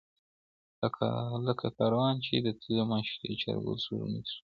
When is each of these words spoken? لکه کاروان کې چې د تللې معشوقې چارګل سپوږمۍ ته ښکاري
لکه 1.47 1.67
کاروان 1.77 2.15
کې 2.17 2.23
چې 2.25 2.43
د 2.45 2.47
تللې 2.61 2.83
معشوقې 2.91 3.33
چارګل 3.41 3.77
سپوږمۍ 3.83 4.21
ته 4.25 4.29
ښکاري 4.31 4.39